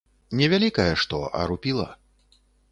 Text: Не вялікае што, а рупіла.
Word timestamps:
Не 0.39 0.47
вялікае 0.53 0.87
што, 1.03 1.21
а 1.41 1.45
рупіла. 1.53 1.87